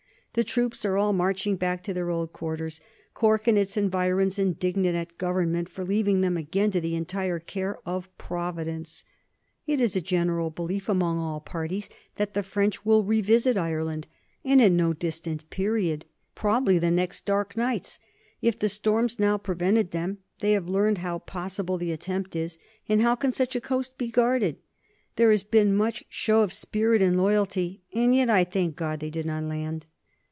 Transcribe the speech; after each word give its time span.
The 0.33 0.45
troops 0.45 0.85
are 0.85 0.95
all 0.95 1.11
marching 1.11 1.57
back 1.57 1.83
to 1.83 1.93
their 1.93 2.09
old 2.09 2.31
quarters; 2.31 2.79
Cork 3.13 3.49
and 3.49 3.57
its 3.57 3.75
environs 3.75 4.39
indignant 4.39 4.95
at 4.95 5.17
Government 5.17 5.67
for 5.67 5.83
leaving 5.83 6.21
them 6.21 6.37
again 6.37 6.71
to 6.71 6.79
the 6.79 6.95
entire 6.95 7.37
care 7.37 7.79
of 7.85 8.07
Providence.... 8.17 9.03
It 9.67 9.81
is 9.81 9.97
a 9.97 10.01
general 10.01 10.49
belief 10.49 10.87
among 10.87 11.17
all 11.17 11.41
parties 11.41 11.89
that 12.15 12.33
the 12.33 12.43
French 12.43 12.85
will 12.85 13.03
revisit 13.03 13.57
Ireland, 13.57 14.07
and 14.45 14.61
at 14.61 14.71
no 14.71 14.93
distant 14.93 15.49
period 15.49 16.05
probably 16.33 16.79
the 16.79 16.91
next 16.91 17.25
dark 17.25 17.57
nights. 17.57 17.99
If 18.41 18.57
the 18.57 18.69
storms 18.69 19.19
now 19.19 19.37
prevented 19.37 19.91
them 19.91 20.19
they 20.39 20.53
have 20.53 20.69
learned 20.69 20.99
how 20.99 21.19
possible 21.19 21.77
the 21.77 21.91
attempt 21.91 22.37
is, 22.37 22.57
and 22.87 23.01
how 23.01 23.15
can 23.15 23.33
such 23.33 23.53
a 23.53 23.59
coast 23.59 23.97
be 23.97 24.07
guarded? 24.07 24.59
There 25.17 25.31
has 25.31 25.43
been 25.43 25.75
much 25.75 26.05
show 26.07 26.41
of 26.41 26.53
spirit 26.53 27.01
and 27.01 27.17
loyalty, 27.17 27.81
and 27.93 28.15
yet 28.15 28.29
I 28.29 28.45
thank 28.45 28.77
God 28.77 29.01
they 29.01 29.09
did 29.09 29.25
not 29.25 29.43
land!" 29.43 29.87